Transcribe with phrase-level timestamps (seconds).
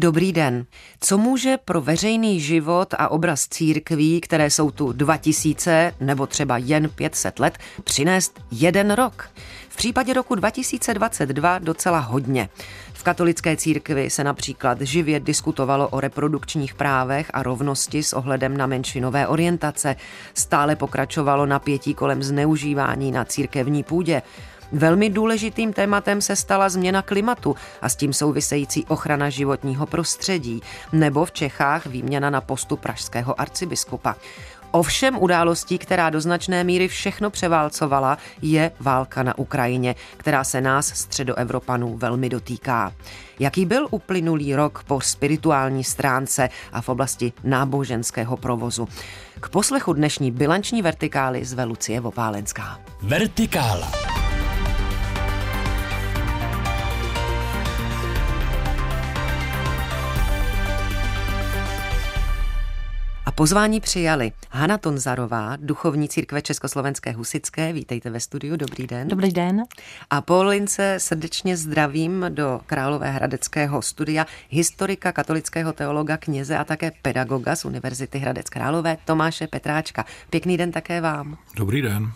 [0.00, 0.66] Dobrý den.
[1.00, 6.88] Co může pro veřejný život a obraz církví, které jsou tu 2000 nebo třeba jen
[6.88, 9.30] 500 let, přinést jeden rok?
[9.68, 12.48] V případě roku 2022 docela hodně.
[12.92, 18.66] V katolické církvi se například živě diskutovalo o reprodukčních právech a rovnosti s ohledem na
[18.66, 19.96] menšinové orientace.
[20.34, 24.22] Stále pokračovalo napětí kolem zneužívání na církevní půdě.
[24.72, 30.62] Velmi důležitým tématem se stala změna klimatu a s tím související ochrana životního prostředí,
[30.92, 34.16] nebo v Čechách výměna na postu pražského arcibiskupa.
[34.70, 40.86] Ovšem událostí, která do značné míry všechno převálcovala, je válka na Ukrajině, která se nás,
[40.86, 42.92] středoevropanů, velmi dotýká.
[43.38, 48.88] Jaký byl uplynulý rok po spirituální stránce a v oblasti náboženského provozu?
[49.40, 52.80] K poslechu dnešní bilanční vertikály zve Lucie Vopálenská.
[53.02, 54.07] Vertikála.
[63.38, 67.72] Pozvání přijali Hana Tonzarová, duchovní církve Československé husické.
[67.72, 69.08] Vítejte ve studiu, dobrý den.
[69.08, 69.62] Dobrý den.
[70.10, 77.64] A Polince srdečně zdravím do Královéhradeckého studia historika, katolického teologa, kněze a také pedagoga z
[77.64, 80.04] Univerzity Hradec Králové Tomáše Petráčka.
[80.30, 81.38] Pěkný den také vám.
[81.56, 82.12] Dobrý den.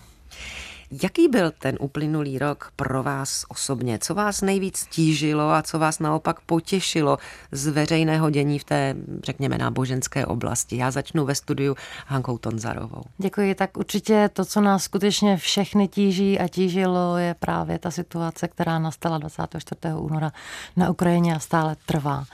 [1.03, 3.98] Jaký byl ten uplynulý rok pro vás osobně?
[3.98, 7.19] Co vás nejvíc tížilo a co vás naopak potěšilo
[7.53, 10.77] z veřejného dění v té, řekněme, náboženské oblasti?
[10.77, 11.77] Já začnu ve studiu
[12.07, 13.03] Hankou Tonzarovou.
[13.19, 13.55] Děkuji.
[13.55, 18.79] Tak určitě to, co nás skutečně všechny tíží a tížilo, je právě ta situace, která
[18.79, 19.95] nastala 24.
[19.95, 20.33] února
[20.77, 22.25] na Ukrajině a stále trvá.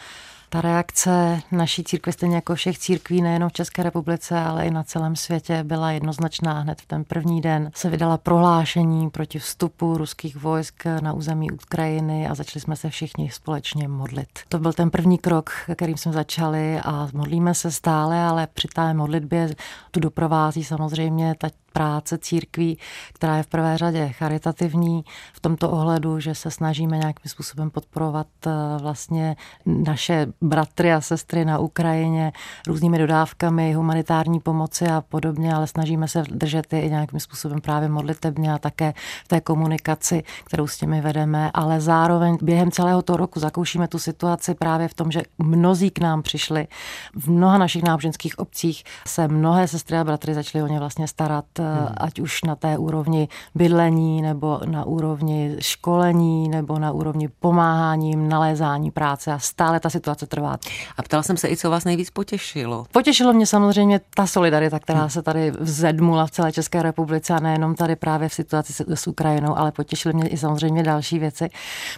[0.50, 4.82] Ta reakce naší církve, stejně jako všech církví, nejenom v České republice, ale i na
[4.82, 6.60] celém světě, byla jednoznačná.
[6.60, 12.28] Hned v ten první den se vydala prohlášení proti vstupu ruských vojsk na území Ukrajiny
[12.28, 14.28] a začali jsme se všichni společně modlit.
[14.48, 18.94] To byl ten první krok, kterým jsme začali a modlíme se stále, ale při té
[18.94, 19.54] modlitbě
[19.90, 22.78] tu doprovází samozřejmě ta práce církví,
[23.12, 28.26] která je v prvé řadě charitativní v tomto ohledu, že se snažíme nějakým způsobem podporovat
[28.46, 28.50] eh,
[28.80, 32.32] vlastně naše bratry a sestry na Ukrajině
[32.66, 37.88] různými dodávkami humanitární pomoci a podobně, ale snažíme se držet je i nějakým způsobem právě
[37.88, 38.94] modlitebně a také
[39.24, 43.98] v té komunikaci, kterou s těmi vedeme, ale zároveň během celého toho roku zakoušíme tu
[43.98, 46.66] situaci právě v tom, že mnozí k nám přišli.
[47.14, 51.44] V mnoha našich náboženských obcích se mnohé sestry a bratry začaly o ně vlastně starat
[51.62, 51.94] hmm.
[51.96, 58.90] ať už na té úrovni bydlení, nebo na úrovni školení, nebo na úrovni pomáhání, nalézání
[58.90, 60.56] práce a stále ta situace trvá.
[60.96, 62.86] A ptala jsem se i, co vás nejvíc potěšilo.
[62.92, 65.10] Potěšilo mě samozřejmě ta solidarita, která hmm.
[65.10, 69.06] se tady vzedmula v celé České republice a nejenom tady právě v situaci s, s
[69.06, 71.50] Ukrajinou, ale potěšily mě i samozřejmě další věci.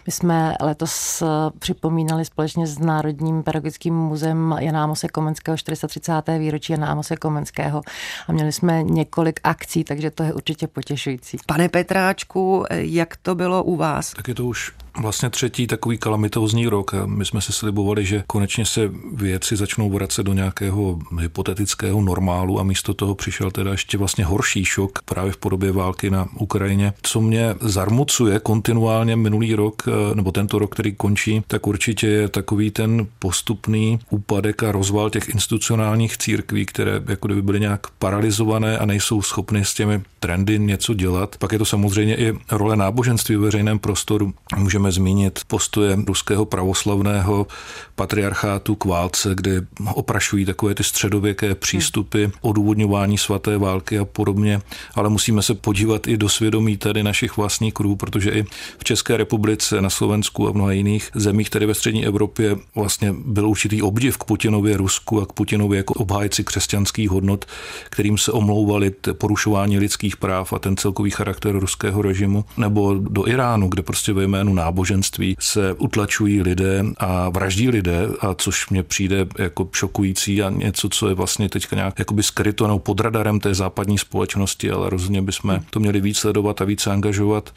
[0.07, 1.27] My jsme letos eh,
[1.59, 6.39] připomínali společně s Národním pedagogickým muzeem Jana Amose Komenského 430.
[6.39, 7.83] výročí Jana Amose Komenského
[8.29, 11.39] a měli jsme několik akcí, takže to je určitě potěšující.
[11.47, 14.13] Pane Petráčku, jak to bylo u vás?
[14.13, 14.73] Tak je to už
[15.03, 20.23] vlastně třetí takový kalamitózní rok my jsme si slibovali, že konečně se věci začnou vracet
[20.23, 25.37] do nějakého hypotetického normálu a místo toho přišel teda ještě vlastně horší šok právě v
[25.37, 26.93] podobě války na Ukrajině.
[27.03, 32.29] Co mě zarmucuje kontinuálně minulý rok, eh, nebo tento rok, který končí, tak určitě je
[32.29, 38.79] takový ten postupný úpadek a rozval těch institucionálních církví, které jako kdyby byly nějak paralizované
[38.79, 41.37] a nejsou schopny s těmi trendy něco dělat.
[41.39, 44.35] Pak je to samozřejmě i role náboženství v veřejném prostoru.
[44.57, 47.47] Můžeme zmínit postoje ruského pravoslavného
[47.95, 54.61] patriarchátu k válce, kde oprašují takové ty středověké přístupy, odůvodňování svaté války a podobně,
[54.95, 58.45] ale musíme se podívat i do svědomí tady našich vlastních krů, protože i
[58.79, 63.15] v České republice, na Slovensku a v mnoha jiných zemích, tady ve střední Evropě vlastně
[63.27, 67.45] byl určitý obdiv k Putinově Rusku a k Putinovi jako obhájci křesťanských hodnot,
[67.91, 73.69] kterým se omlouvali porušování lidských práv a ten celkový charakter ruského režimu, nebo do Iránu,
[73.69, 79.27] kde prostě ve jménu náboženství se utlačují lidé a vraždí lidé a což mně přijde
[79.39, 83.55] jako šokující a něco, co je vlastně teďka nějak jakoby skryto nebo pod radarem té
[83.55, 87.53] západní společnosti, ale rozhodně bychom to měli víc sledovat a více angažovat.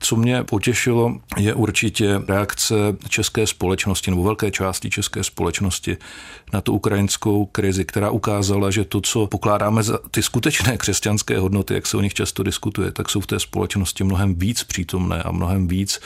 [0.00, 2.74] Co mě potěšilo, je určitě reakce
[3.08, 5.96] české společnosti nebo velké části české společnosti
[6.52, 11.74] na tu ukrajinskou krizi, která ukázala, že to, co pokládáme za ty skutečné křesťanské hodnoty,
[11.74, 15.32] jak se o nich často diskutuje, tak jsou v té společnosti mnohem víc přítomné a
[15.32, 16.00] mnohem víc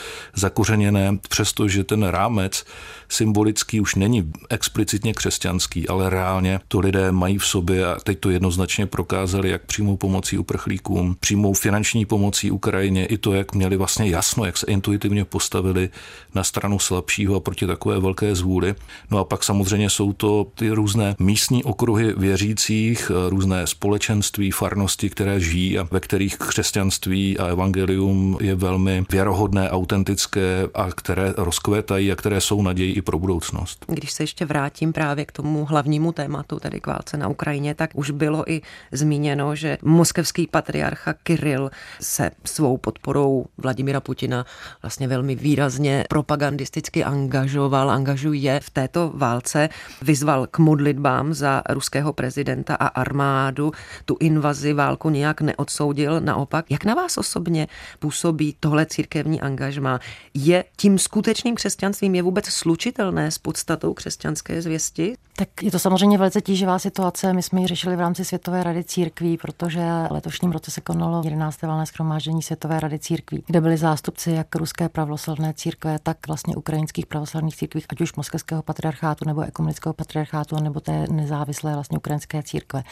[0.51, 2.65] zakořeněné, přestože ten rámec
[3.09, 8.31] symbolický už není explicitně křesťanský, ale reálně to lidé mají v sobě a teď to
[8.31, 14.11] jednoznačně prokázali, jak přímou pomocí uprchlíkům, přímou finanční pomocí Ukrajině, i to, jak měli vlastně
[14.11, 15.91] jasno, jak se intuitivně postavili
[16.35, 18.75] na stranu slabšího a proti takové velké zvůli.
[19.11, 25.41] No a pak samozřejmě jsou to ty různé místní okruhy věřících, různé společenství, farnosti, které
[25.41, 30.40] žijí a ve kterých křesťanství a evangelium je velmi věrohodné, autentické
[30.75, 33.85] a které rozkvétají a které jsou nadějí i pro budoucnost.
[33.89, 37.91] Když se ještě vrátím právě k tomu hlavnímu tématu, tedy k válce na Ukrajině, tak
[37.95, 38.61] už bylo i
[38.93, 41.71] zmíněno, že moskevský patriarcha Kiril
[42.01, 44.47] se svou podporou Vladimira Putina
[44.83, 49.69] vlastně velmi výrazně propagandisticky angažoval, angažuje v této válce,
[50.03, 53.73] vyzval k modlitbám za ruského prezidenta a armádu,
[54.05, 56.71] tu invazi, válku nějak neodsoudil, naopak.
[56.71, 60.01] Jak na vás osobně působí tohle církevní angažma?
[60.35, 65.17] Je tím skutečným křesťanstvím, je vůbec slučitelné s podstatou křesťanské zvěsti?
[65.41, 67.33] Tak je to samozřejmě velice tíživá situace.
[67.33, 71.63] My jsme ji řešili v rámci Světové rady církví, protože letošním roce se konalo 11.
[71.63, 77.07] valné schromáždění Světové rady církví, kde byli zástupci jak ruské pravoslavné církve, tak vlastně ukrajinských
[77.07, 82.83] pravoslavných církví, ať už moskevského patriarchátu nebo ekumenického patriarchátu, nebo té nezávislé vlastně ukrajinské církve.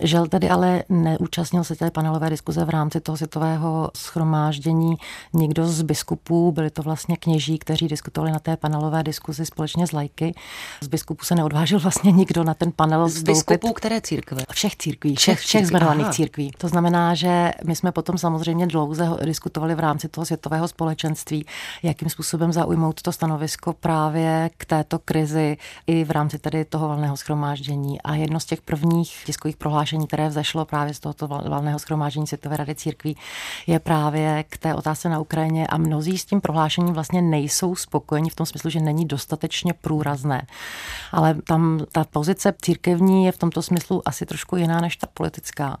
[0.00, 4.96] Žel tedy ale neúčastnil se té panelové diskuze v rámci toho světového schromáždění
[5.32, 9.92] nikdo z biskupů, byli to vlastně kněží, kteří diskutovali na té panelové diskuzi společně s
[9.92, 10.34] lajky.
[10.80, 14.42] Z biskupů se neodvážil vlastně nikdo na ten panel Z biskupů které církve?
[14.52, 16.52] Všech církví, všech, všech, všech zmenovaných církví.
[16.58, 21.46] To znamená, že my jsme potom samozřejmě dlouze diskutovali v rámci toho světového společenství,
[21.82, 25.56] jakým způsobem zaujmout to stanovisko právě k této krizi
[25.86, 28.02] i v rámci tedy toho valného schromáždění.
[28.02, 32.56] A jedno z těch prvních tiskových prohlášení, které vzešlo právě z tohoto valného schromáždění Světové
[32.56, 33.16] rady církví,
[33.66, 38.30] je právě k té otázce na Ukrajině a mnozí s tím prohlášením vlastně nejsou spokojeni
[38.30, 40.46] v tom smyslu, že není dostatečně průrazné.
[41.12, 45.78] Ale tam ta pozice církevní je v tomto smyslu asi trošku jiná než ta politická.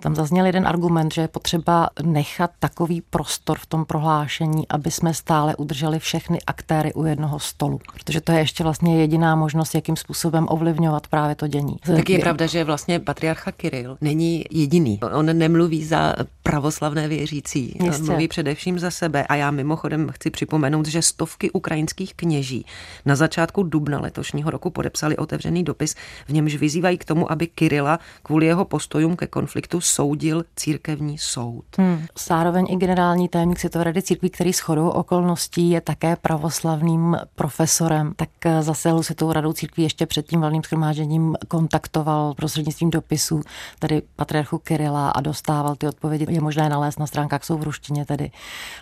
[0.00, 5.14] Tam zazněl jeden argument, že je potřeba nechat takový prostor v tom prohlášení, aby jsme
[5.14, 7.80] stále udrželi všechny aktéry u jednoho stolu.
[7.92, 11.76] Protože to je ještě vlastně jediná možnost, jakým způsobem ovlivňovat právě to dění.
[11.86, 15.00] Tak je pravda, že vlastně patriarcha Kiril není jediný.
[15.12, 18.02] On nemluví za pravoslavné věřící, Jistě.
[18.02, 19.26] mluví především za sebe.
[19.26, 22.66] A já mimochodem chci připomenout, že stovky ukrajinských kněží
[23.06, 25.94] na začátku dubna letošního roku podepsali otevřený dopis,
[26.26, 31.64] v němž vyzývají k tomu, aby Kirila kvůli jeho postojům ke konfliktu soudil církevní soud.
[31.78, 32.06] Hmm.
[32.28, 38.12] Zároveň i generální tajemník Světové rady církví, který s chodou okolností je také pravoslavným profesorem,
[38.16, 38.28] tak
[38.60, 43.42] zase Světovou radou církví ještě před tím valným schromážením kontaktoval prostřednictvím dopisu
[43.78, 46.26] tady patriarchu Kirila a dostával ty odpovědi.
[46.28, 48.30] Je možné nalézt na stránkách, jsou v ruštině tedy.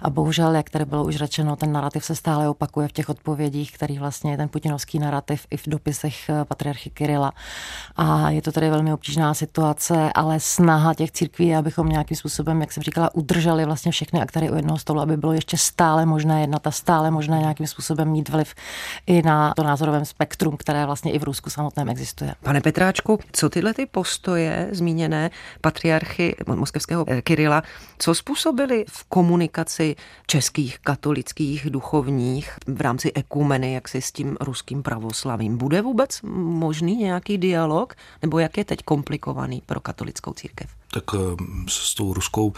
[0.03, 3.73] A bohužel, jak tady bylo už řečeno, ten narrativ se stále opakuje v těch odpovědích,
[3.73, 7.33] který vlastně je ten putinovský narrativ i v dopisech patriarchy Kirila.
[7.97, 12.73] A je to tady velmi obtížná situace, ale snaha těch církví, abychom nějakým způsobem, jak
[12.73, 16.67] jsem říkala, udrželi vlastně všechny aktéry u jednoho stolu, aby bylo ještě stále možné jednat
[16.67, 18.55] a stále možné nějakým způsobem mít vliv
[19.07, 22.35] i na to názorovém spektrum, které vlastně i v Rusku samotném existuje.
[22.43, 25.31] Pane Petráčku, co tyhle ty postoje zmíněné
[25.61, 27.63] patriarchy moskevského Kirila,
[27.99, 29.97] co způsobili v komunikaci
[30.27, 35.59] českých katolických duchovních v rámci ekumeny, jak si s tím ruským pravoslavím?
[35.59, 40.71] Bude vůbec možný nějaký dialog, nebo jak je teď komplikovaný pro katolickou církev?
[40.91, 41.19] tak eh,
[41.69, 42.53] s tou ruskou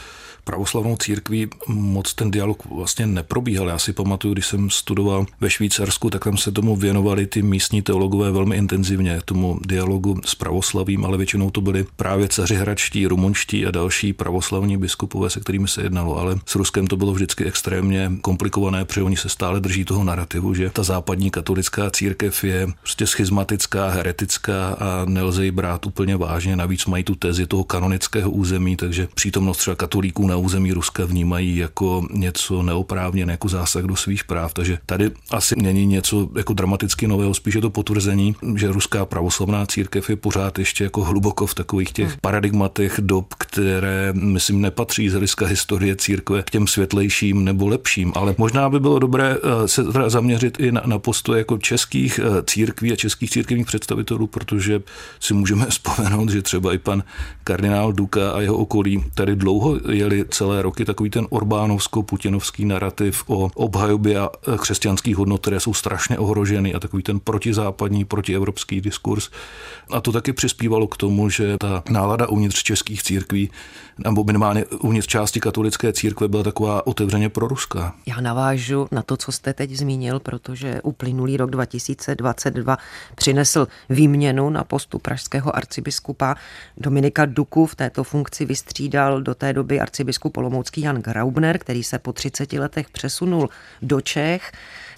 [0.45, 3.69] pravoslavnou církví moc ten dialog vlastně neprobíhal.
[3.69, 7.83] Já si pamatuju, když jsem studoval ve Švýcarsku, tak tam se tomu věnovali ty místní
[7.83, 13.71] teologové velmi intenzivně, tomu dialogu s pravoslavím, ale většinou to byli právě hradští, rumunští a
[13.71, 16.19] další pravoslavní biskupové, se kterými se jednalo.
[16.19, 20.55] Ale s Ruskem to bylo vždycky extrémně komplikované, protože oni se stále drží toho narrativu,
[20.55, 23.07] že ta západní katolická církev je prostě
[23.43, 26.57] schizmatická, heretická a nelze ji brát úplně vážně.
[26.57, 31.57] Navíc mají tu tezi toho kanonického území, takže přítomnost třeba katolíků na území Ruska vnímají
[31.57, 34.55] jako něco neoprávněné, jako zásah do svých práv.
[34.55, 40.11] Takže tady asi není něco jako dramaticky nového, spíše to potvrzení, že ruská pravoslavná církev
[40.11, 45.47] je pořád ještě jako hluboko v takových těch paradigmatech dob, které, myslím, nepatří z hlediska
[45.47, 48.13] historie církve k těm světlejším nebo lepším.
[48.15, 52.43] Ale možná by bylo dobré eh, se zaměřit i na, na postoje jako českých eh,
[52.47, 54.83] církví a českých církevních představitelů, protože
[55.21, 57.03] si můžeme vzpomenout, že třeba i pan
[57.45, 63.51] kardinál Duka a jeho okolí tady dlouho jeli celé roky takový ten Orbánovsko-putinovský narrativ o
[63.55, 64.19] obhajobě
[64.61, 69.31] křesťanských hodnot, které jsou strašně ohroženy a takový ten protizápadní, protievropský diskurs.
[69.91, 73.51] A to taky přispívalo k tomu, že ta nálada uvnitř českých církví,
[73.99, 77.95] nebo minimálně uvnitř části katolické církve byla taková otevřeně proruská.
[78.07, 82.79] Já navážu na to, co jste teď zmínil, protože uplynulý rok 2022
[83.15, 86.35] přinesl výměnu na postu pražského arcibiskupa
[86.77, 87.67] Dominika Duku.
[87.67, 92.53] V této funkci vystřídal do té doby arcibiskup Olomoucký Jan Graubner, který se po 30
[92.53, 93.49] letech přesunul
[93.83, 94.53] do Čech.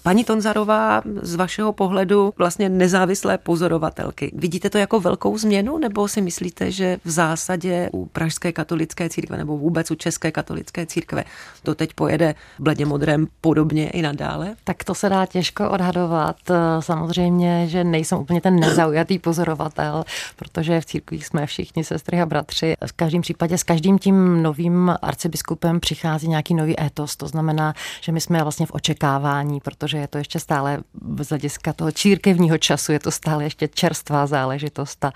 [0.05, 6.21] Paní Tonzarová, z vašeho pohledu vlastně nezávislé pozorovatelky, vidíte to jako velkou změnu, nebo si
[6.21, 11.23] myslíte, že v zásadě u Pražské katolické církve nebo vůbec u České katolické církve
[11.63, 14.55] to teď pojede bledě modrém podobně i nadále?
[14.63, 16.37] Tak to se dá těžko odhadovat.
[16.79, 20.03] Samozřejmě, že nejsem úplně ten nezaujatý pozorovatel,
[20.35, 22.75] protože v církvích jsme všichni sestry a bratři.
[22.87, 28.11] V každém případě s každým tím novým arcibiskupem přichází nějaký nový étos, to znamená, že
[28.11, 30.79] my jsme vlastně v očekávání, protože že je to ještě stále
[31.21, 35.13] z hlediska toho církevního času, je to stále ještě čerstvá záležitost a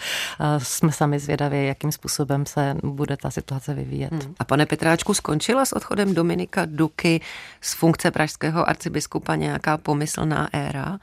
[0.58, 4.12] jsme sami zvědaví, jakým způsobem se bude ta situace vyvíjet.
[4.12, 4.36] Hmm.
[4.40, 7.22] A pane Petráčku, skončila s odchodem Dominika Duky
[7.62, 11.00] z funkce pražského arcibiskupa nějaká pomyslná éra?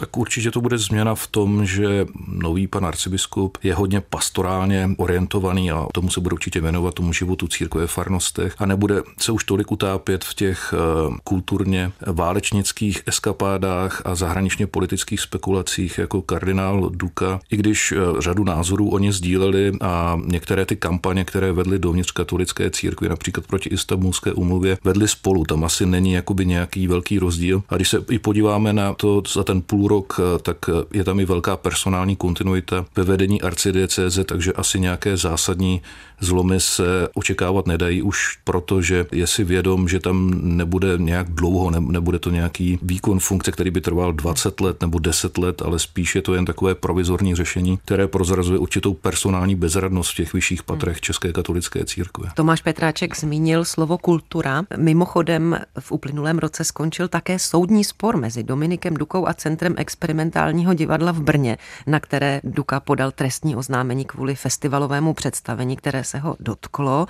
[0.00, 5.70] Tak určitě to bude změna v tom, že nový pan arcibiskup je hodně pastorálně orientovaný
[5.70, 9.44] a tomu se bude určitě věnovat tomu životu církve v farnostech a nebude se už
[9.44, 17.40] tolik utápět v těch eh, kulturně válečnických eskapádách a zahraničně politických spekulacích jako kardinál Duka,
[17.50, 22.70] i když eh, řadu názorů oni sdíleli a některé ty kampaně, které vedly dovnitř katolické
[22.70, 25.44] církve, například proti Istanbulské umluvě, vedly spolu.
[25.44, 27.62] Tam asi není jakoby nějaký velký rozdíl.
[27.68, 31.04] A když se i podíváme na to za ten půl rok, eh, tak eh, je
[31.04, 35.82] tam i velká personální kontinuita ve vedení arcidiecéze, takže asi nějaké zásadní
[36.20, 41.70] zlomy se očekávat nedají už proto, že je si vědom, že tam nebude nějak dlouho,
[41.70, 46.14] nebude to nějaký výkon funkce, který by trval 20 let nebo 10 let, ale spíš
[46.14, 51.00] je to jen takové provizorní řešení, které prozrazuje určitou personální bezradnost v těch vyšších patrech
[51.00, 52.30] České katolické církve.
[52.34, 54.62] Tomáš Petráček zmínil slovo kultura.
[54.76, 61.12] Mimochodem v uplynulém roce skončil také soudní spor mezi Dominikem Dukou a Centrem experimentálního divadla
[61.12, 67.06] v Brně, na které Duka podal trestní oznámení kvůli festivalovému představení, které se ho dotklo.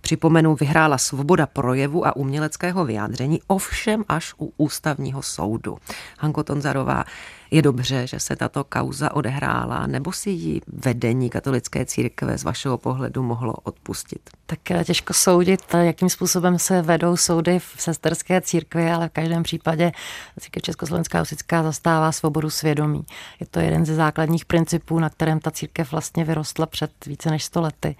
[0.00, 5.78] Připomenu, vyhrála svoboda projevu a uměleckého vyjádření, ovšem až u ústavního soudu.
[6.18, 7.04] Hanko Tonzarová,
[7.50, 12.78] je dobře, že se tato kauza odehrála, nebo si ji vedení katolické církve z vašeho
[12.78, 14.30] pohledu mohlo odpustit?
[14.46, 19.12] Tak eh, těžko soudit, eh, jakým způsobem se vedou soudy v sesterské církvi, ale v
[19.12, 19.92] každém případě
[20.40, 23.04] církev Československá husická zastává svobodu svědomí.
[23.40, 27.44] Je to jeden ze základních principů, na kterém ta církev vlastně vyrostla před více než
[27.44, 27.96] 100 lety.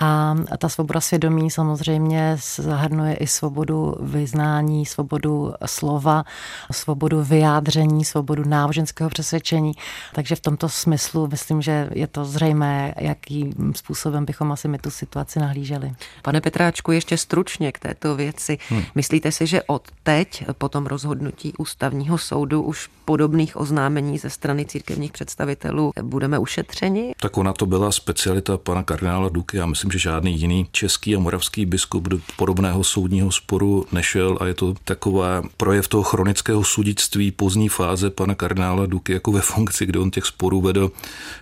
[0.00, 6.24] A ta svoboda svědomí samozřejmě zahrnuje i svobodu vyznání, svobodu slova,
[6.72, 8.44] svobodu vyjádření, svobodu
[8.86, 9.72] náboženského přesvědčení.
[10.14, 14.90] Takže v tomto smyslu myslím, že je to zřejmé, jakým způsobem bychom asi my tu
[14.90, 15.92] situaci nahlíželi.
[16.22, 18.58] Pane Petráčku, ještě stručně k této věci.
[18.68, 18.82] Hmm.
[18.94, 24.64] Myslíte si, že od teď, po tom rozhodnutí ústavního soudu, už podobných oznámení ze strany
[24.64, 27.12] církevních představitelů budeme ušetřeni?
[27.20, 29.56] Tak ona to byla specialita pana kardinála Duky.
[29.56, 34.46] Já myslím, že žádný jiný český a moravský biskup do podobného soudního sporu nešel a
[34.46, 39.86] je to taková projev toho chronického sudictví pozdní fáze pana kardinála Duky jako ve funkci,
[39.86, 40.90] kde on těch sporů vedl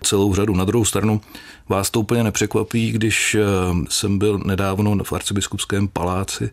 [0.03, 0.55] celou řadu.
[0.55, 1.21] Na druhou stranu
[1.69, 3.45] vás to úplně nepřekvapí, když eh,
[3.89, 6.51] jsem byl nedávno v arcibiskupském paláci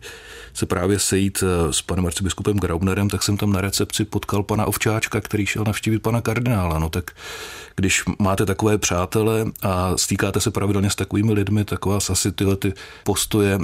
[0.54, 4.66] se právě sejít eh, s panem arcibiskupem Graubnerem, tak jsem tam na recepci potkal pana
[4.66, 6.78] Ovčáčka, který šel navštívit pana kardinála.
[6.78, 7.10] No tak
[7.76, 12.56] když máte takové přátele a stýkáte se pravidelně s takovými lidmi, tak vás asi tyhle
[12.56, 12.72] ty
[13.04, 13.58] postoje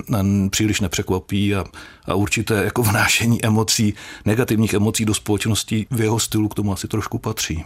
[0.51, 1.65] příliš nepřekvapí a,
[2.07, 3.95] a určité jako vnášení emocí,
[4.25, 7.65] negativních emocí do společnosti v jeho stylu k tomu asi trošku patří.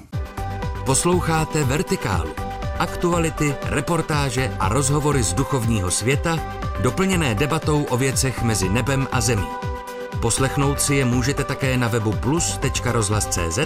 [0.86, 2.34] Posloucháte Vertikálu.
[2.78, 6.38] Aktuality, reportáže a rozhovory z duchovního světa,
[6.82, 9.46] doplněné debatou o věcech mezi nebem a zemí.
[10.20, 13.58] Poslechnout si je můžete také na webu plus.rozhlas.cz,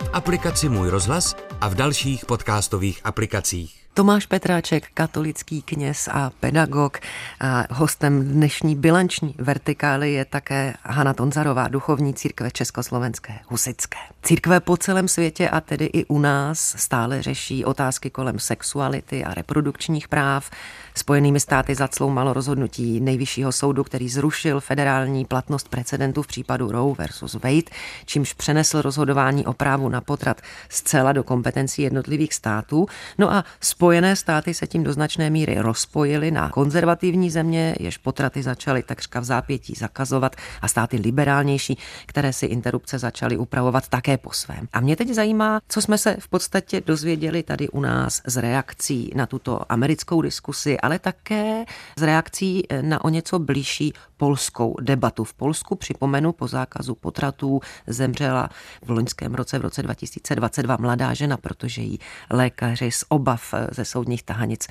[0.00, 3.79] v aplikaci Můj rozhlas a v dalších podcastových aplikacích.
[3.94, 6.98] Tomáš Petráček, katolický kněz a pedagog.
[7.40, 13.98] A hostem dnešní bilanční vertikály je také Hana Tonzarová, duchovní církve Československé husické.
[14.22, 19.34] Církve po celém světě a tedy i u nás stále řeší otázky kolem sexuality a
[19.34, 20.50] reprodukčních práv.
[20.94, 27.34] Spojenými státy zacloumalo rozhodnutí nejvyššího soudu, který zrušil federální platnost precedentů v případu Roe versus
[27.34, 27.70] Wade,
[28.06, 32.86] čímž přenesl rozhodování o právu na potrat zcela do kompetencí jednotlivých států.
[33.18, 33.44] No a
[33.80, 39.20] Spojené státy se tím do značné míry rozpojily na konzervativní země, jež potraty začaly takřka
[39.20, 44.68] v zápětí zakazovat a státy liberálnější, které si interrupce začaly upravovat také po svém.
[44.72, 49.12] A mě teď zajímá, co jsme se v podstatě dozvěděli tady u nás z reakcí
[49.14, 51.64] na tuto americkou diskusi, ale také
[51.96, 55.24] z reakcí na o něco blížší polskou debatu.
[55.24, 58.48] V Polsku, připomenu, po zákazu potratů zemřela
[58.84, 61.98] v loňském roce, v roce 2022, mladá žena, protože jí
[62.30, 64.68] lékaři z obav ze soudních tahanic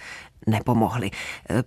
[0.49, 1.11] nepomohli.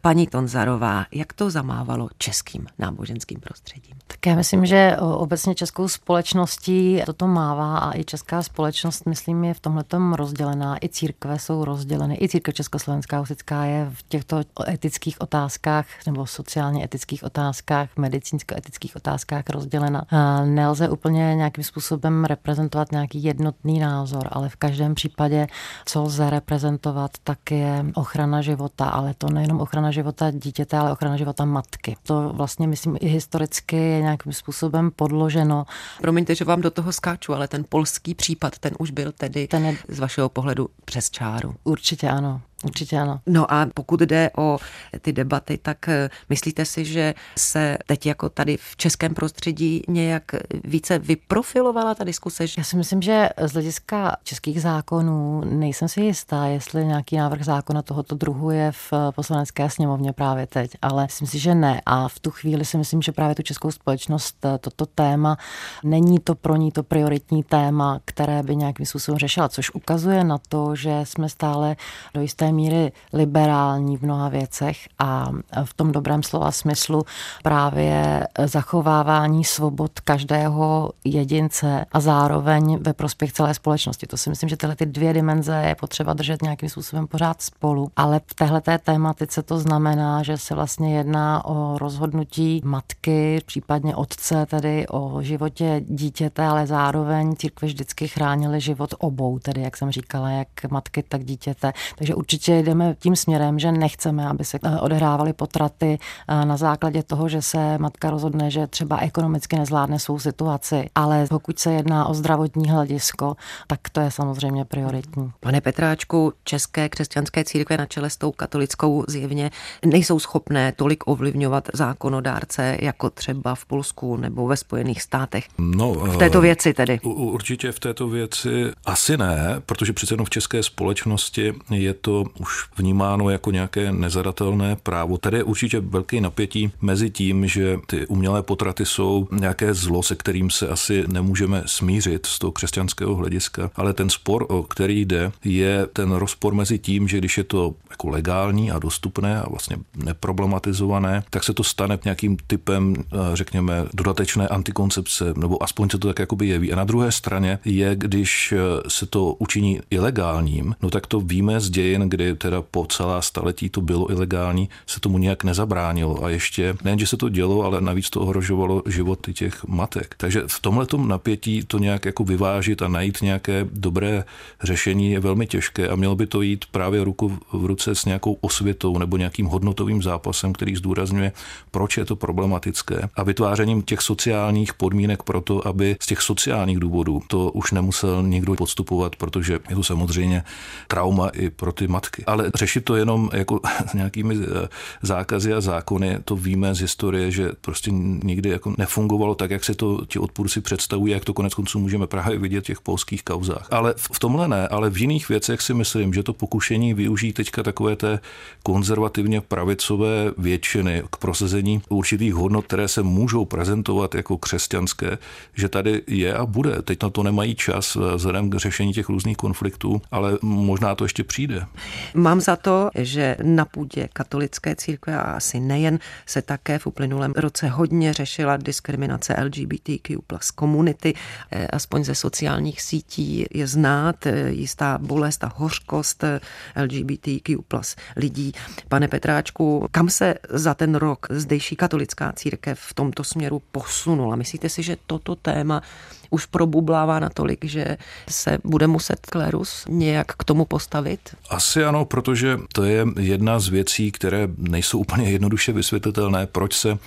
[0.00, 3.96] Paní Tonzarová, jak to zamávalo českým náboženským prostředím?
[4.06, 9.54] Tak já myslím, že obecně českou společností toto mává a i česká společnost, myslím, je
[9.54, 9.84] v tomhle
[10.16, 10.76] rozdělená.
[10.84, 12.18] I církve jsou rozděleny.
[12.20, 19.44] I církev Československá husická je v těchto etických otázkách nebo sociálně etických otázkách, medicínsko-etických otázkách
[19.50, 20.04] rozdělena.
[20.44, 25.46] Nelze úplně nějakým způsobem reprezentovat nějaký jednotný názor, ale v každém případě,
[25.84, 30.93] co lze reprezentovat, tak je ochrana života života, ale to nejenom ochrana života dítěte, ale
[30.93, 31.97] ochrana života matky.
[32.02, 35.67] To vlastně, myslím, i historicky je nějakým způsobem podloženo.
[36.00, 39.64] Promiňte, že vám do toho skáču, ale ten polský případ, ten už byl tedy ten
[39.67, 39.76] je...
[39.88, 41.55] z vašeho pohledu přes čáru.
[41.64, 42.41] Určitě ano.
[42.64, 43.21] Určitě ano.
[43.26, 44.59] No a pokud jde o
[45.00, 50.25] ty debaty, tak eh, myslíte si, že se teď jako tady v českém prostředí nějak
[50.64, 52.45] více vyprofilovala ta diskuse?
[52.59, 57.83] Já si myslím, že z hlediska českých zákonů nejsem si jistá, jestli nějaký návrh zákona
[57.83, 61.81] tohoto druhu je v poslanecké sněmovně právě teď, ale myslím si, že ne.
[61.87, 65.37] A v tu chvíli si myslím, že právě tu českou společnost eh, toto téma
[65.85, 70.38] není to pro ní to prioritní téma, které by nějakým způsobem řešila, což ukazuje na
[70.49, 71.76] to, že jsme stále
[72.14, 75.30] do jisté míry liberální v mnoha věcech a
[75.64, 77.02] v tom dobrém slova smyslu
[77.42, 84.06] právě zachovávání svobod každého jedince a zároveň ve prospěch celé společnosti.
[84.06, 87.88] To si myslím, že tyhle ty dvě dimenze je potřeba držet nějakým způsobem pořád spolu,
[87.97, 93.97] ale v téhle té tématice to znamená, že se vlastně jedná o rozhodnutí matky, případně
[93.97, 99.90] otce, tedy o životě dítěte, ale zároveň církve vždycky chránily život obou, tedy jak jsem
[99.90, 101.73] říkala, jak matky, tak dítěte.
[101.97, 106.56] Takže určitě určitě jdeme tím směrem, že nechceme, aby se eh, odehrávaly potraty eh, na
[106.56, 111.72] základě toho, že se matka rozhodne, že třeba ekonomicky nezvládne svou situaci, ale pokud se
[111.72, 115.30] jedná o zdravotní hledisko, tak to je samozřejmě prioritní.
[115.40, 119.50] Pane Petráčku, české křesťanské církve na čele s tou katolickou zjevně
[119.84, 125.44] nejsou schopné tolik ovlivňovat zákonodárce, jako třeba v Polsku nebo ve Spojených státech.
[125.58, 127.00] No, v této eh, věci tedy.
[127.00, 132.68] Určitě v této věci asi ne, protože přece jenom v české společnosti je to už
[132.76, 135.18] vnímáno jako nějaké nezadatelné právo.
[135.18, 140.14] Tady je určitě velký napětí mezi tím, že ty umělé potraty jsou nějaké zlo, se
[140.14, 145.32] kterým se asi nemůžeme smířit z toho křesťanského hlediska, ale ten spor, o který jde,
[145.45, 149.76] je ten rozpor mezi tím, že když je to jako legální a dostupné a vlastně
[149.97, 156.08] neproblematizované, tak se to stane nějakým typem, eh, řekněme, dodatečné antikoncepce, nebo aspoň se to
[156.08, 156.73] tak jakoby jeví.
[156.73, 161.60] A na druhé straně je, když eh, se to učiní ilegálním, no tak to víme
[161.60, 166.25] z dějin, kdy teda po celá staletí to bylo ilegální, se tomu nějak nezabránilo.
[166.25, 170.15] A ještě nejen, že se to dělo, ale navíc to ohrožovalo životy těch matek.
[170.17, 174.25] Takže v tomhle napětí to nějak jako vyvážit a najít nějaké dobré
[174.63, 178.32] řešení je velmi těžké a mělo by to jít právě ruku v ruce s nějakou
[178.41, 181.32] osvětou nebo nějakým hodnotovým zápasem, který zdůrazňuje,
[181.71, 186.78] proč je to problematické a vytvářením těch sociálních podmínek pro to, aby z těch sociálních
[186.78, 190.45] důvodů to už nemusel nikdo podstupovat, protože je to samozřejmě
[190.89, 192.11] trauma i pro ty matky.
[192.26, 193.60] Ale řešit to jenom jako
[193.94, 194.68] nějakými eh,
[195.02, 197.90] zákazy a zákony, to víme z historie, že prostě
[198.22, 202.06] nikdy jako nefungovalo tak, jak se to ti odpůrci představují, jak to konec konců můžeme
[202.06, 203.68] právě vidět v těch polských kauzách.
[203.70, 207.62] Ale v tomhle ne, ale v jiných věcech si myslím, že to pokušení využít teďka
[207.62, 208.20] takové té
[208.62, 215.18] konzervativně pravicové většiny k prosazení určitých hodnot, které se můžou prezentovat jako křesťanské,
[215.54, 216.82] že tady je a bude.
[216.82, 221.04] Teď na to nemají čas eh, vzhledem k řešení těch různých konfliktů, ale možná to
[221.04, 221.66] ještě přijde.
[222.15, 227.33] Mám za to, že na půdě katolické církve a asi nejen se také v uplynulém
[227.37, 231.15] roce hodně řešila diskriminace LGBTQ plus komunity.
[231.52, 236.41] Eh, aspoň ze sociálních sítí je znát eh, jistá bolest a hořkost eh,
[236.83, 238.52] LGBTQ plus lidí.
[238.89, 244.37] Pane Petráčku, kam se za ten rok zdejší katolická církev v tomto směru posunula?
[244.37, 245.83] Myslíte si, že toto téma
[246.32, 247.97] už probublává natolik, že
[248.28, 251.21] se bude muset klerus nějak k tomu postavit?
[251.50, 256.99] Asi ano, protože to je jedna z věcí, které nejsou úplně jednoduše vysvětlitelné, proč se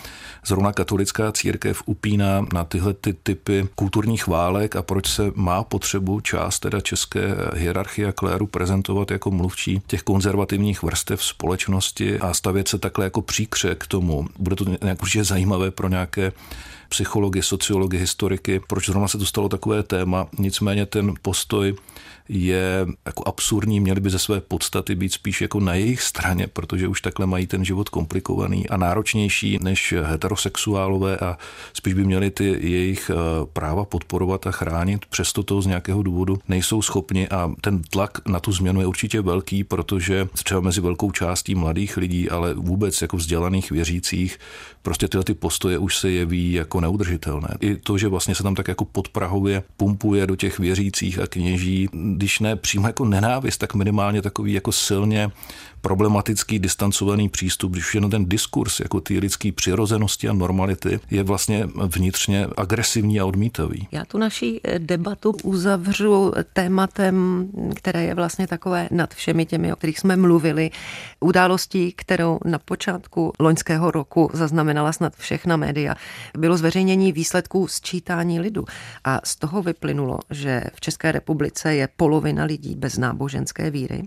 [0.45, 6.19] zrovna katolická církev upíná na tyhle ty typy kulturních válek a proč se má potřebu
[6.19, 12.67] část teda české hierarchie a kléru prezentovat jako mluvčí těch konzervativních vrstev společnosti a stavět
[12.67, 14.27] se takhle jako příkře k tomu.
[14.39, 16.31] Bude to nějak určitě zajímavé pro nějaké
[16.95, 20.27] psychologi, sociologi, historiky, proč zrovna se to stalo takové téma.
[20.39, 21.75] Nicméně ten postoj
[22.29, 26.87] je jako absurdní, měli by ze své podstaty být spíš jako na jejich straně, protože
[26.87, 31.37] už takhle mají ten život komplikovaný a náročnější než heterosexuálové a
[31.73, 33.15] spíš by měli ty jejich eh,
[33.53, 38.39] práva podporovat a chránit, přesto to z nějakého důvodu nejsou schopni a ten tlak na
[38.39, 43.17] tu změnu je určitě velký, protože třeba mezi velkou částí mladých lidí, ale vůbec jako
[43.17, 44.39] vzdělaných věřících,
[44.81, 47.47] prostě tyhle ty postoje už se jeví jako neudržitelné.
[47.59, 51.89] I to, že vlastně se tam tak jako podprahově pumpuje do těch věřících a kněží,
[51.91, 55.31] když ne přímo jako nenávist, tak minimálně takový jako silně
[55.85, 61.69] problematický, distancovaný přístup, když jenom ten diskurs jako ty lidské přirozenosti a normality je vlastně
[61.95, 63.87] vnitřně agresivní a odmítavý.
[63.91, 69.75] Já tu naší eh, debatu uzavřu tématem, které je vlastně takové nad všemi těmi, o
[69.75, 70.71] kterých jsme mluvili.
[71.19, 75.95] Událostí, kterou na počátku loňského roku zaznamenala snad všechna média,
[76.37, 78.65] bylo zveřejnění výsledků sčítání lidu.
[79.03, 84.03] A z toho vyplynulo, že v České republice je polovina lidí bez náboženské víry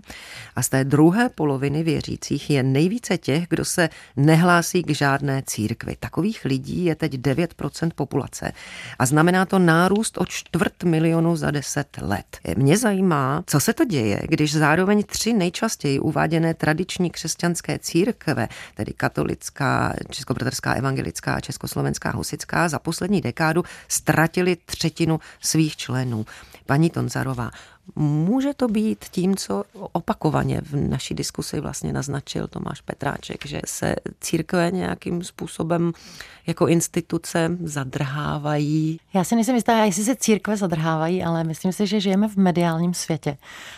[0.55, 5.43] a z té druhé poloviny poloviny věřících je nejvíce těch, kdo se nehlásí k žádné
[5.45, 5.95] církvi.
[5.99, 8.51] Takových lidí je teď 9% populace
[8.99, 12.37] a znamená to nárůst o čtvrt milionu za 10 let.
[12.57, 18.93] Mě zajímá, co se to děje, když zároveň tři nejčastěji uváděné tradiční křesťanské církve, tedy
[18.93, 26.25] katolická, českobratorská, evangelická a československá husická, za poslední dekádu ztratili třetinu svých členů.
[26.65, 27.51] Paní Tonzarová,
[27.95, 33.95] Může to být tím, co opakovaně v naší diskusi vlastně naznačil Tomáš Petráček, že se
[34.21, 35.91] církve nějakým způsobem
[36.47, 38.99] jako instituce zadrhávají.
[39.13, 42.93] Já si nejsem jistá, jestli se církve zadrhávají, ale myslím si, že žijeme v mediálním
[42.93, 43.37] světě.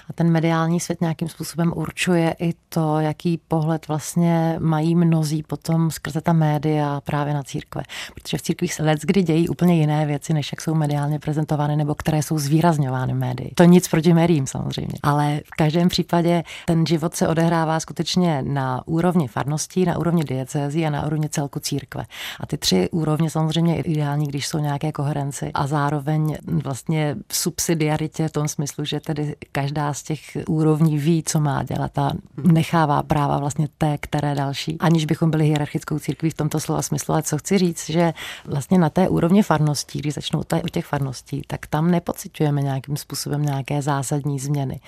[0.10, 5.92] A ten mediální svět nějakým způsobem určuje i to, jaký pohled vlastně mají mnozí potom
[5.92, 7.84] skrze ta média právě na církve.
[8.14, 11.76] Protože v církvích se let kdy dějí úplně jiné věci, než jak jsou mediálně prezentovány
[11.76, 13.52] nebo které jsou zvýrazňovány médii.
[13.56, 14.98] To nic proti médiím samozřejmě.
[15.04, 20.86] Ale v každém případě ten život se odehrává skutečně na úrovni farností, na úrovni diecézí
[20.86, 22.06] a na úrovni celku církve.
[22.40, 27.36] A ty tři úrovně samozřejmě je ideální, když jsou nějaké koherenci a zároveň vlastně v
[27.36, 32.12] subsidiaritě v tom smyslu, že tedy každá z těch úrovní ví, co má dělat a
[32.44, 37.14] nechává práva vlastně té, které další, aniž bychom byli hierarchickou církví v tomto slova smyslu.
[37.14, 38.14] Ale co chci říct, že
[38.46, 43.44] vlastně na té úrovni farností, když začnou u těch farností, tak tam nepocitujeme nějakým způsobem
[43.44, 44.80] nějaké zásadní změny.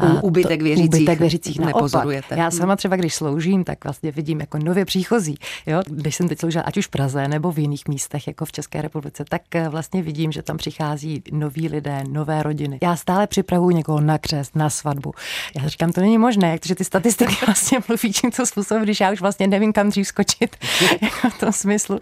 [0.00, 2.34] U, ubytek věřících, ubytek věřících nepozorujete.
[2.38, 5.38] Já sama třeba, když sloužím, tak vlastně vidím jako nově příchozí.
[5.66, 5.82] Jo?
[5.86, 8.82] Když jsem teď sloužila, ať už v Praze nebo v jiných místech, jako v České
[8.82, 12.78] republice, tak eh, vlastně vidím, že tam přichází noví lidé, nové rodiny.
[12.82, 15.12] Já stále připravuji někoho na křest, na svatbu.
[15.56, 19.20] Já říkám, to není možné, protože ty statistiky vlastně mluví tímto způsobem, když já už
[19.20, 20.56] vlastně nevím, kam dřív skočit
[21.02, 21.98] jako v tom smyslu.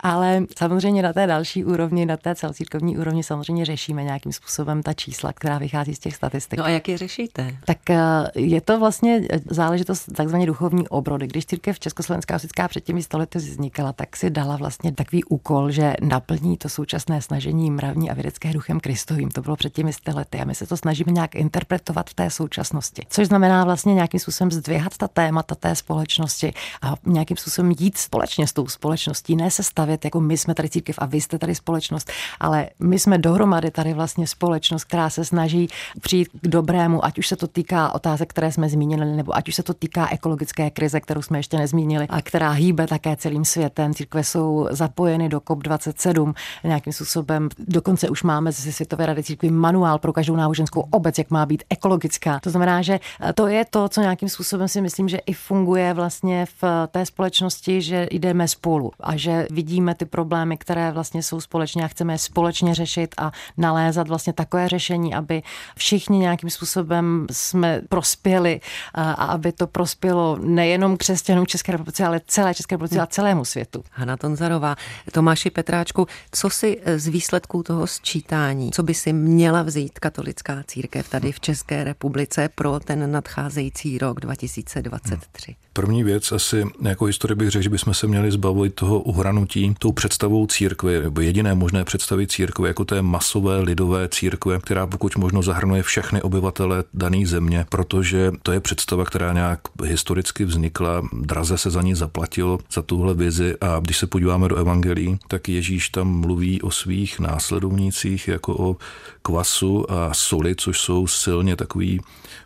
[0.00, 4.92] Ale samozřejmě na té další úrovni, na té celcírkovní úrovni samozřejmě řešíme nějakým způsobem ta
[4.92, 6.58] čísla, která vychází z těch statistik.
[6.58, 7.56] No a jak je řešíte?
[7.64, 7.98] Tak eh,
[8.34, 11.26] je to vlastně záležitost takzvané duchovní obrody.
[11.26, 15.94] Když církev Československá osická před těmi stolety vznikala, tak si dala vlastně takový úkol, že
[16.00, 19.30] naplní to současné snažení mravní a vědecké duchem Kristovým.
[19.30, 23.06] To bylo před těmi lety a my se to snažíme nějak interpretovat v té současnosti.
[23.10, 28.46] Což znamená vlastně nějakým způsobem zdvěhat ta témata té společnosti a nějakým způsobem jít společně
[28.46, 31.54] s tou společností, ne se stavět jako my jsme tady církev a vy jste tady
[31.54, 35.68] společnost, ale my jsme dohromady tady vlastně společnost, která se snaží
[36.00, 39.54] přijít k dobrému, ať už se to týká otázek, které jsme zmínili, nebo ať už
[39.54, 43.94] se to týká ekologické krize, kterou jsme ještě nezmínili a která hýbe také celým světem.
[43.94, 47.48] Církve jsou zapojeny do COP27 nějakým způsobem.
[47.58, 51.64] Dokonce už máme ze Světové rady církví manuál pro každou náboženskou obec, jak má být
[51.70, 52.40] ekologická.
[52.40, 53.00] To znamená, že
[53.34, 57.82] to je to, co nějakým způsobem si myslím, že i funguje vlastně v té společnosti,
[57.82, 62.18] že jdeme spolu a že vidíme ty problémy, které vlastně jsou společně a chceme je
[62.18, 65.42] společně řešit a nalézat vlastně takové řešení, aby
[65.76, 68.60] všichni nějakým způsobem jsme prospěli
[68.94, 73.84] a aby to prospělo nejenom křesťanům České republice, ale celé České republice a celému světu.
[73.90, 74.76] Hanna Tonzarová,
[75.12, 81.08] Tomáši Petráčku, co si z výsledků toho sčítání, co by si měla vzít katolická církev
[81.08, 85.56] tady v České republice pro ten nadcházející rok 2023?
[85.72, 89.92] První věc asi jako historii bych řekl, že bychom se měli zbavit toho uhranutí tou
[89.92, 95.42] představou církve, nebo jediné možné představy církve, jako té masové lidové církve, která pokud možno
[95.42, 101.70] zahrnuje všechny obyvatele dané země, protože to je představa, která nějak historicky vznikla, draze se
[101.70, 103.54] za ní zaplatilo, za tuhle vizi.
[103.60, 108.76] A když se podíváme do evangelií, tak Ježíš tam mluví o svých následovnících jako o
[109.22, 112.00] kvasu a soli, což jsou silně takový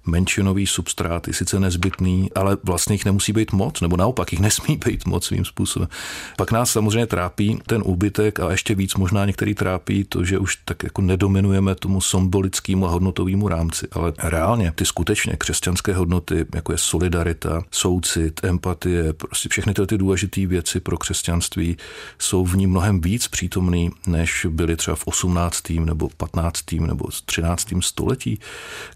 [0.07, 5.07] menšinový substráty, sice nezbytný, ale vlastně jich nemusí být moc, nebo naopak jich nesmí být
[5.07, 5.89] moc svým způsobem.
[6.37, 10.57] Pak nás samozřejmě trápí ten úbytek a ještě víc možná některý trápí to, že už
[10.65, 16.73] tak jako nedominujeme tomu symbolickému a hodnotovému rámci, ale reálně ty skutečně křesťanské hodnoty, jako
[16.73, 21.77] je solidarita, soucit, empatie, prostě všechny tyhle ty důležité věci pro křesťanství
[22.19, 25.71] jsou v ní mnohem víc přítomný, než byly třeba v 18.
[25.71, 26.73] nebo 15.
[26.73, 27.69] nebo 13.
[27.81, 28.39] století,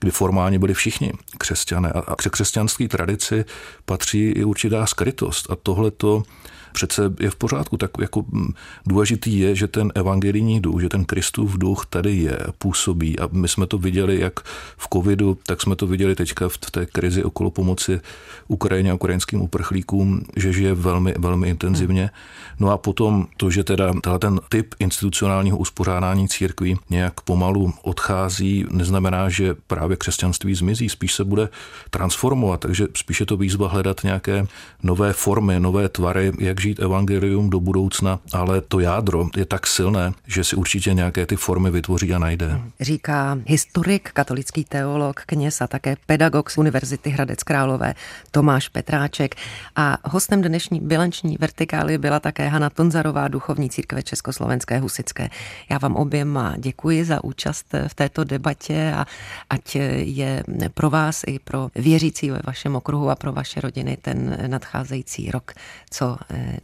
[0.00, 3.44] kdy formálně byli všichni křesťané a křesťanské tradici
[3.84, 5.50] patří i určitá skrytost.
[5.50, 6.22] A tohle to
[6.72, 7.76] přece je v pořádku.
[7.76, 8.48] Tak jako mm,
[8.86, 13.48] důležitý je, že ten evangelijní duch, že ten Kristův duch tady je, působí a my
[13.48, 14.40] jsme to viděli jak
[14.76, 18.00] v covidu, tak jsme to viděli teďka v té krizi okolo pomoci
[18.48, 22.10] Ukrajině a ukrajinským uprchlíkům, že žije velmi, velmi intenzivně.
[22.58, 29.28] No a potom to, že teda ten typ institucionálního uspořádání církví nějak pomalu odchází, neznamená,
[29.28, 31.48] že právě křesťanství zmizí, spíš se bude
[31.90, 34.46] transformovat, takže spíše to výzva hledat nějaké
[34.82, 40.12] nové formy, nové tvary, jak žít evangelium do budoucna, ale to jádro je tak silné,
[40.26, 42.60] že si určitě nějaké ty formy vytvoří a najde.
[42.80, 47.94] Říká historik, katolický teolog, kněz a také pedagog z Univerzity Hradec Králové
[48.30, 49.34] Tomáš Petráček.
[49.76, 55.30] A hostem dnešní bilanční vertikály byla také Hana Tonzarová, duchovní církve Československé husické.
[55.70, 59.06] Já vám oběma děkuji za účast v této debatě a
[59.50, 60.42] ať je
[60.74, 65.52] pro vás i pro věřící ve vašem okruhu a pro vaše rodiny ten nadcházející rok
[65.90, 66.16] co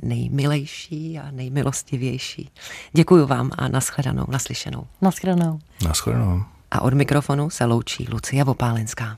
[0.02, 2.50] nejmilejší a nejmilostivější.
[2.92, 4.86] Děkuji vám a nashledanou, naslyšenou.
[5.02, 5.58] Nashledanou.
[5.84, 6.42] Nashledanou.
[6.70, 9.16] A od mikrofonu se loučí Lucie Vopálenská.